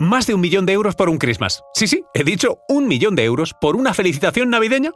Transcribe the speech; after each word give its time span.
Más 0.00 0.26
de 0.26 0.32
un 0.32 0.40
millón 0.40 0.64
de 0.64 0.72
euros 0.72 0.96
por 0.96 1.10
un 1.10 1.18
Christmas. 1.18 1.62
Sí, 1.74 1.86
sí, 1.86 2.06
he 2.14 2.24
dicho 2.24 2.60
un 2.70 2.88
millón 2.88 3.14
de 3.14 3.24
euros 3.24 3.52
por 3.60 3.76
una 3.76 3.92
felicitación 3.92 4.48
navideña. 4.48 4.92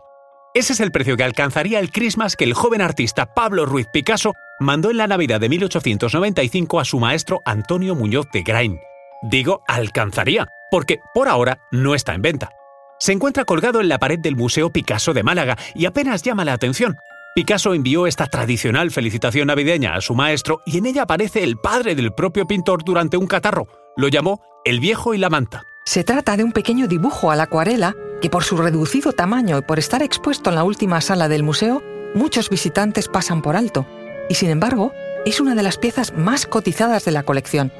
Ese 0.54 0.72
es 0.72 0.80
el 0.80 0.92
precio 0.92 1.18
que 1.18 1.24
alcanzaría 1.24 1.78
el 1.78 1.92
Christmas 1.92 2.36
que 2.36 2.44
el 2.44 2.54
joven 2.54 2.80
artista 2.80 3.26
Pablo 3.34 3.66
Ruiz 3.66 3.86
Picasso 3.92 4.32
mandó 4.60 4.90
en 4.90 4.96
la 4.96 5.06
Navidad 5.06 5.42
de 5.42 5.50
1895 5.50 6.80
a 6.80 6.86
su 6.86 7.00
maestro 7.00 7.42
Antonio 7.44 7.94
Muñoz 7.94 8.24
de 8.32 8.44
Grain. 8.44 8.80
Digo 9.20 9.62
alcanzaría, 9.68 10.48
porque 10.70 11.00
por 11.12 11.28
ahora 11.28 11.58
no 11.70 11.94
está 11.94 12.14
en 12.14 12.22
venta. 12.22 12.52
Se 12.98 13.12
encuentra 13.12 13.44
colgado 13.44 13.82
en 13.82 13.90
la 13.90 13.98
pared 13.98 14.18
del 14.18 14.36
Museo 14.36 14.72
Picasso 14.72 15.12
de 15.12 15.22
Málaga 15.22 15.58
y 15.74 15.84
apenas 15.84 16.22
llama 16.22 16.46
la 16.46 16.54
atención. 16.54 16.96
Picasso 17.34 17.74
envió 17.74 18.06
esta 18.06 18.26
tradicional 18.28 18.90
felicitación 18.90 19.48
navideña 19.48 19.96
a 19.96 20.00
su 20.00 20.14
maestro 20.14 20.60
y 20.64 20.78
en 20.78 20.86
ella 20.86 21.02
aparece 21.02 21.44
el 21.44 21.58
padre 21.58 21.94
del 21.94 22.14
propio 22.14 22.46
pintor 22.46 22.84
durante 22.84 23.18
un 23.18 23.26
catarro. 23.26 23.66
Lo 23.96 24.08
llamó 24.08 24.40
El 24.64 24.80
viejo 24.80 25.14
y 25.14 25.18
la 25.18 25.30
manta. 25.30 25.66
Se 25.84 26.02
trata 26.02 26.36
de 26.36 26.42
un 26.42 26.50
pequeño 26.50 26.88
dibujo 26.88 27.30
a 27.30 27.36
la 27.36 27.44
acuarela 27.44 27.94
que 28.20 28.28
por 28.28 28.42
su 28.42 28.56
reducido 28.56 29.12
tamaño 29.12 29.58
y 29.58 29.62
por 29.62 29.78
estar 29.78 30.02
expuesto 30.02 30.50
en 30.50 30.56
la 30.56 30.64
última 30.64 31.00
sala 31.00 31.28
del 31.28 31.44
museo, 31.44 31.80
muchos 32.14 32.50
visitantes 32.50 33.06
pasan 33.06 33.40
por 33.40 33.54
alto. 33.54 33.86
Y 34.28 34.34
sin 34.34 34.50
embargo, 34.50 34.92
es 35.24 35.40
una 35.40 35.54
de 35.54 35.62
las 35.62 35.78
piezas 35.78 36.12
más 36.16 36.46
cotizadas 36.46 37.04
de 37.04 37.12
la 37.12 37.22
colección. 37.22 37.70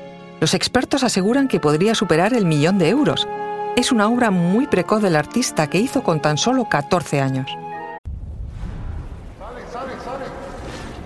Los 0.41 0.55
expertos 0.55 1.03
aseguran 1.03 1.48
que 1.48 1.59
podría 1.59 1.97
superar 1.97 2.33
el 2.33 2.45
millón 2.45 2.78
de 2.78 2.91
euros. 2.91 3.27
Es 3.77 3.91
una 3.91 4.06
obra 4.09 4.31
muy 4.31 4.69
precoz 4.69 5.03
del 5.03 5.17
artista 5.17 5.69
que 5.69 5.78
hizo 5.78 6.05
con 6.05 6.23
tan 6.23 6.39
solo 6.39 6.69
14 6.69 7.20
años. 7.23 7.51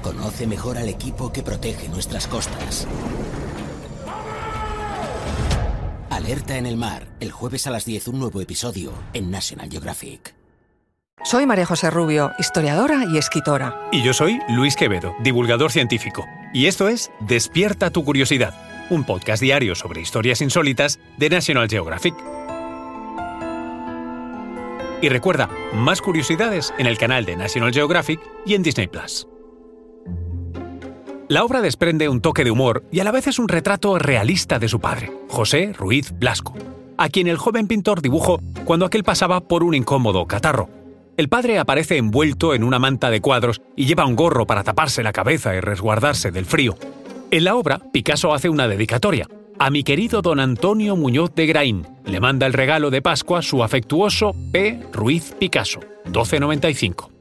Conoce 0.02 0.46
mejor 0.46 0.76
al 0.76 0.88
equipo 0.88 1.32
que 1.32 1.42
protege 1.42 1.88
nuestras 1.88 2.26
costas. 2.26 2.86
Alerta 6.28 6.58
en 6.58 6.66
el 6.66 6.76
mar, 6.76 7.08
el 7.20 7.32
jueves 7.32 7.66
a 7.66 7.70
las 7.70 7.86
10 7.86 8.08
un 8.08 8.18
nuevo 8.18 8.42
episodio 8.42 8.92
en 9.14 9.30
National 9.30 9.70
Geographic. 9.70 10.34
Soy 11.24 11.46
María 11.46 11.64
José 11.64 11.90
Rubio, 11.90 12.32
historiadora 12.38 13.06
y 13.10 13.16
escritora. 13.16 13.88
Y 13.92 14.02
yo 14.02 14.12
soy 14.12 14.38
Luis 14.50 14.76
Quevedo, 14.76 15.16
divulgador 15.20 15.72
científico. 15.72 16.26
Y 16.52 16.66
esto 16.66 16.88
es 16.88 17.10
Despierta 17.20 17.88
tu 17.88 18.04
curiosidad, 18.04 18.52
un 18.90 19.04
podcast 19.04 19.40
diario 19.40 19.74
sobre 19.74 20.02
historias 20.02 20.42
insólitas 20.42 21.00
de 21.16 21.30
National 21.30 21.66
Geographic. 21.66 22.14
Y 25.00 25.08
recuerda, 25.08 25.48
más 25.72 26.02
curiosidades 26.02 26.74
en 26.76 26.84
el 26.84 26.98
canal 26.98 27.24
de 27.24 27.36
National 27.36 27.72
Geographic 27.72 28.20
y 28.44 28.52
en 28.52 28.62
Disney 28.62 28.86
Plus. 28.86 29.27
La 31.28 31.44
obra 31.44 31.60
desprende 31.60 32.08
un 32.08 32.22
toque 32.22 32.42
de 32.42 32.50
humor 32.50 32.84
y 32.90 33.00
a 33.00 33.04
la 33.04 33.12
vez 33.12 33.26
es 33.26 33.38
un 33.38 33.48
retrato 33.48 33.98
realista 33.98 34.58
de 34.58 34.66
su 34.66 34.80
padre, 34.80 35.12
José 35.28 35.74
Ruiz 35.74 36.14
Blasco, 36.18 36.54
a 36.96 37.10
quien 37.10 37.26
el 37.26 37.36
joven 37.36 37.66
pintor 37.66 38.00
dibujó 38.00 38.40
cuando 38.64 38.86
aquel 38.86 39.04
pasaba 39.04 39.42
por 39.42 39.62
un 39.62 39.74
incómodo 39.74 40.24
catarro. 40.24 40.70
El 41.18 41.28
padre 41.28 41.58
aparece 41.58 41.98
envuelto 41.98 42.54
en 42.54 42.64
una 42.64 42.78
manta 42.78 43.10
de 43.10 43.20
cuadros 43.20 43.60
y 43.76 43.84
lleva 43.84 44.06
un 44.06 44.16
gorro 44.16 44.46
para 44.46 44.64
taparse 44.64 45.02
la 45.02 45.12
cabeza 45.12 45.54
y 45.54 45.60
resguardarse 45.60 46.30
del 46.30 46.46
frío. 46.46 46.78
En 47.30 47.44
la 47.44 47.56
obra, 47.56 47.78
Picasso 47.92 48.32
hace 48.32 48.48
una 48.48 48.66
dedicatoria. 48.66 49.28
A 49.58 49.68
mi 49.68 49.82
querido 49.84 50.22
don 50.22 50.40
Antonio 50.40 50.96
Muñoz 50.96 51.34
de 51.34 51.44
Graín 51.44 51.86
le 52.06 52.20
manda 52.20 52.46
el 52.46 52.54
regalo 52.54 52.88
de 52.88 53.02
Pascua 53.02 53.42
su 53.42 53.62
afectuoso 53.62 54.34
P. 54.50 54.80
Ruiz 54.94 55.34
Picasso, 55.38 55.80
1295 56.06 57.17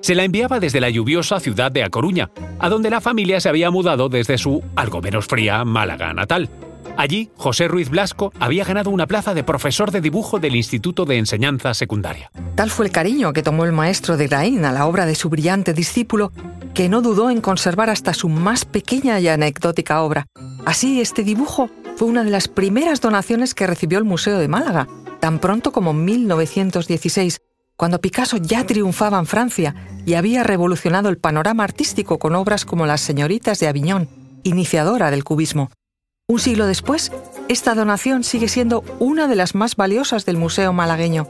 se 0.00 0.14
la 0.14 0.24
enviaba 0.24 0.60
desde 0.60 0.80
la 0.80 0.90
lluviosa 0.90 1.40
ciudad 1.40 1.70
de 1.72 1.84
A 1.84 1.90
Coruña, 1.90 2.30
a 2.58 2.68
donde 2.68 2.90
la 2.90 3.00
familia 3.00 3.40
se 3.40 3.48
había 3.48 3.70
mudado 3.70 4.08
desde 4.08 4.38
su 4.38 4.62
algo 4.76 5.00
menos 5.00 5.26
fría 5.26 5.64
Málaga 5.64 6.12
natal. 6.14 6.50
Allí, 6.96 7.30
José 7.36 7.68
Ruiz 7.68 7.90
Blasco 7.90 8.32
había 8.40 8.64
ganado 8.64 8.90
una 8.90 9.06
plaza 9.06 9.32
de 9.32 9.44
profesor 9.44 9.92
de 9.92 10.00
dibujo 10.00 10.40
del 10.40 10.56
Instituto 10.56 11.04
de 11.04 11.18
Enseñanza 11.18 11.72
Secundaria. 11.74 12.30
Tal 12.56 12.70
fue 12.70 12.86
el 12.86 12.92
cariño 12.92 13.32
que 13.32 13.44
tomó 13.44 13.64
el 13.64 13.72
maestro 13.72 14.16
de 14.16 14.26
Graín 14.26 14.64
a 14.64 14.72
la 14.72 14.86
obra 14.86 15.06
de 15.06 15.14
su 15.14 15.28
brillante 15.28 15.74
discípulo, 15.74 16.32
que 16.74 16.88
no 16.88 17.00
dudó 17.00 17.30
en 17.30 17.40
conservar 17.40 17.88
hasta 17.88 18.14
su 18.14 18.28
más 18.28 18.64
pequeña 18.64 19.20
y 19.20 19.28
anecdótica 19.28 20.02
obra. 20.02 20.26
Así, 20.66 21.00
este 21.00 21.22
dibujo 21.22 21.70
fue 21.96 22.08
una 22.08 22.24
de 22.24 22.30
las 22.30 22.48
primeras 22.48 23.00
donaciones 23.00 23.54
que 23.54 23.66
recibió 23.66 23.98
el 23.98 24.04
Museo 24.04 24.38
de 24.38 24.48
Málaga, 24.48 24.88
tan 25.20 25.38
pronto 25.38 25.72
como 25.72 25.92
1916, 25.92 27.40
cuando 27.78 28.00
Picasso 28.00 28.38
ya 28.38 28.66
triunfaba 28.66 29.20
en 29.20 29.26
Francia 29.26 29.74
y 30.04 30.14
había 30.14 30.42
revolucionado 30.42 31.08
el 31.10 31.16
panorama 31.16 31.62
artístico 31.62 32.18
con 32.18 32.34
obras 32.34 32.64
como 32.64 32.86
Las 32.86 33.00
Señoritas 33.00 33.60
de 33.60 33.68
Aviñón, 33.68 34.08
iniciadora 34.42 35.12
del 35.12 35.22
cubismo. 35.22 35.70
Un 36.26 36.40
siglo 36.40 36.66
después, 36.66 37.12
esta 37.48 37.76
donación 37.76 38.24
sigue 38.24 38.48
siendo 38.48 38.82
una 38.98 39.28
de 39.28 39.36
las 39.36 39.54
más 39.54 39.76
valiosas 39.76 40.26
del 40.26 40.36
Museo 40.36 40.72
malagueño. 40.72 41.28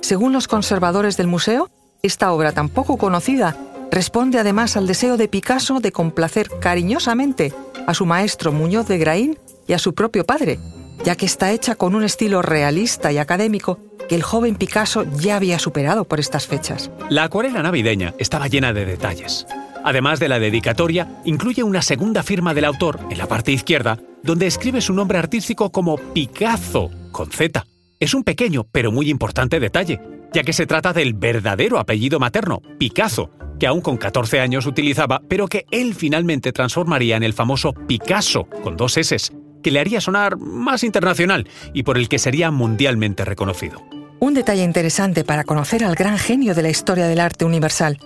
Según 0.00 0.32
los 0.32 0.48
conservadores 0.48 1.18
del 1.18 1.26
museo, 1.26 1.70
esta 2.02 2.32
obra 2.32 2.52
tan 2.52 2.70
poco 2.70 2.96
conocida 2.96 3.54
responde 3.90 4.38
además 4.38 4.78
al 4.78 4.86
deseo 4.86 5.18
de 5.18 5.28
Picasso 5.28 5.78
de 5.80 5.92
complacer 5.92 6.48
cariñosamente 6.58 7.52
a 7.86 7.92
su 7.92 8.06
maestro 8.06 8.50
Muñoz 8.50 8.88
de 8.88 8.96
Graín 8.96 9.38
y 9.68 9.74
a 9.74 9.78
su 9.78 9.94
propio 9.94 10.24
padre, 10.24 10.58
ya 11.04 11.16
que 11.16 11.26
está 11.26 11.52
hecha 11.52 11.74
con 11.74 11.94
un 11.94 12.04
estilo 12.04 12.42
realista 12.42 13.12
y 13.12 13.18
académico 13.18 13.78
que 14.08 14.14
el 14.14 14.22
joven 14.22 14.56
Picasso 14.56 15.04
ya 15.16 15.36
había 15.36 15.58
superado 15.58 16.04
por 16.04 16.20
estas 16.20 16.46
fechas. 16.46 16.90
La 17.08 17.24
acuarela 17.24 17.62
navideña 17.62 18.14
estaba 18.18 18.48
llena 18.48 18.72
de 18.72 18.84
detalles. 18.84 19.46
Además 19.84 20.20
de 20.20 20.28
la 20.28 20.38
dedicatoria, 20.38 21.20
incluye 21.24 21.62
una 21.62 21.82
segunda 21.82 22.22
firma 22.22 22.54
del 22.54 22.64
autor 22.64 23.00
en 23.10 23.18
la 23.18 23.26
parte 23.26 23.52
izquierda, 23.52 23.98
donde 24.22 24.46
escribe 24.46 24.80
su 24.80 24.94
nombre 24.94 25.18
artístico 25.18 25.70
como 25.72 25.96
Picasso, 25.96 26.90
con 27.10 27.30
Z. 27.30 27.66
Es 27.98 28.14
un 28.14 28.22
pequeño 28.22 28.64
pero 28.70 28.92
muy 28.92 29.10
importante 29.10 29.58
detalle, 29.58 30.00
ya 30.32 30.44
que 30.44 30.52
se 30.52 30.66
trata 30.66 30.92
del 30.92 31.14
verdadero 31.14 31.78
apellido 31.78 32.20
materno, 32.20 32.62
Picasso, 32.78 33.30
que 33.58 33.66
aún 33.66 33.80
con 33.80 33.96
14 33.96 34.40
años 34.40 34.66
utilizaba, 34.66 35.22
pero 35.28 35.46
que 35.46 35.66
él 35.70 35.94
finalmente 35.94 36.52
transformaría 36.52 37.16
en 37.16 37.22
el 37.22 37.32
famoso 37.32 37.72
Picasso, 37.72 38.44
con 38.62 38.76
dos 38.76 38.96
S, 38.96 39.32
que 39.62 39.70
le 39.70 39.80
haría 39.80 40.00
sonar 40.00 40.36
más 40.36 40.84
internacional 40.84 41.48
y 41.72 41.84
por 41.84 41.96
el 41.96 42.08
que 42.08 42.18
sería 42.18 42.50
mundialmente 42.50 43.24
reconocido. 43.24 43.82
Un 44.20 44.34
detalle 44.34 44.62
interesante 44.62 45.24
para 45.24 45.44
conocer 45.44 45.84
al 45.84 45.94
gran 45.94 46.18
genio 46.18 46.54
de 46.54 46.62
la 46.62 46.70
historia 46.70 47.08
del 47.08 47.20
arte 47.20 47.44
universal. 47.44 47.98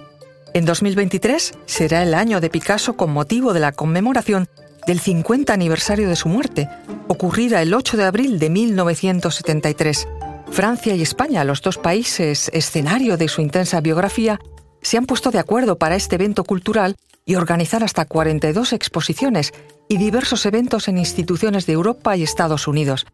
En 0.55 0.65
2023 0.65 1.53
será 1.67 2.03
el 2.03 2.15
año 2.15 2.41
de 2.41 2.49
Picasso 2.49 2.97
con 2.97 3.13
motivo 3.13 3.53
de 3.53 3.61
la 3.61 3.73
conmemoración 3.73 4.49
del 4.87 5.01
50 5.01 5.53
aniversario 5.53 6.09
de 6.09 6.17
su 6.17 6.29
muerte, 6.29 6.69
ocurrida 7.09 7.61
el 7.61 7.75
8 7.75 7.97
de 7.97 8.05
abril 8.05 8.39
de 8.39 8.51
1973. 8.51 10.09
Francia 10.51 10.95
y 10.95 11.03
España, 11.03 11.45
los 11.45 11.61
dos 11.61 11.77
países 11.77 12.51
escenario 12.55 13.17
de 13.17 13.29
su 13.29 13.43
intensa 13.43 13.81
biografía, 13.81 14.39
se 14.81 14.97
han 14.97 15.07
puesto 15.07 15.31
de 15.31 15.41
acuerdo 15.41 15.77
para 15.77 15.97
este 15.97 16.15
evento 16.15 16.45
cultural 16.45 16.97
y 17.27 17.35
organizar 17.35 17.85
hasta 17.85 18.07
42 18.07 18.73
exposiciones 18.73 19.53
y 19.89 19.99
diversos 19.99 20.47
eventos 20.47 20.89
en 20.89 20.97
instituciones 20.97 21.67
de 21.67 21.75
Europa 21.75 22.17
y 22.17 22.23
Estados 22.23 22.69
Unidos. 22.69 23.07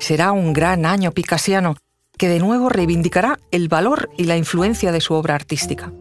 Será 0.00 0.32
un 0.32 0.52
gran 0.52 0.86
año 0.86 1.12
picasiano 1.12 1.76
que 2.16 2.28
de 2.28 2.40
nuevo 2.40 2.68
reivindicará 2.70 3.38
el 3.52 3.68
valor 3.68 4.10
y 4.16 4.24
la 4.24 4.36
influencia 4.36 4.90
de 4.90 5.00
su 5.00 5.14
obra 5.14 5.34
artística. 5.34 5.92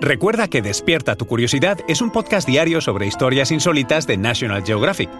Recuerda 0.00 0.48
que 0.48 0.62
Despierta 0.62 1.16
tu 1.16 1.26
Curiosidad 1.26 1.78
es 1.88 2.00
un 2.00 2.10
podcast 2.10 2.46
diario 2.46 2.80
sobre 2.80 3.06
historias 3.06 3.50
insólitas 3.50 4.06
de 4.06 4.16
National 4.16 4.62
Geographic. 4.64 5.10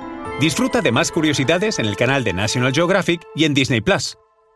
Disfruta 0.40 0.82
de 0.82 0.92
más 0.92 1.10
curiosidades 1.10 1.78
en 1.78 1.86
el 1.86 1.96
canal 1.96 2.22
de 2.22 2.32
National 2.32 2.72
Geographic 2.72 3.22
y 3.34 3.44
en 3.44 3.54
Disney 3.54 3.80
Plus. 3.80 4.16